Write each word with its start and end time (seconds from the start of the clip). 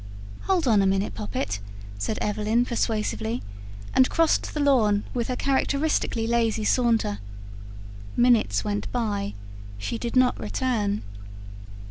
"Hold 0.45 0.67
on 0.67 0.81
a 0.81 0.87
minute, 0.87 1.13
Poppet," 1.13 1.59
said 1.99 2.17
Evelyn 2.21 2.65
persuasively, 2.65 3.43
and 3.93 4.09
crossed 4.09 4.51
the 4.55 4.59
lawn 4.59 5.03
with 5.13 5.27
her 5.27 5.35
characteristically 5.35 6.25
lazy 6.25 6.63
saunter. 6.63 7.19
Minutes 8.17 8.63
went 8.63 8.91
by; 8.91 9.35
she 9.77 9.99
did 9.99 10.15
not 10.15 10.39
return. 10.39 11.03